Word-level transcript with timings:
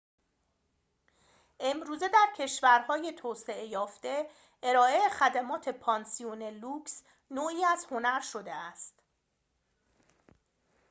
امروزه 1.59 2.07
در 2.09 2.25
کشورهای 2.37 3.11
توسعه 3.13 3.65
یافته 3.67 4.29
ارائه 4.63 5.09
خدمات 5.09 5.69
پانسیون 5.69 6.43
لوکس 6.43 7.03
نوعی 7.31 7.65
از 7.65 7.85
هنر 7.91 8.19
شده 8.21 8.53
است 8.55 8.93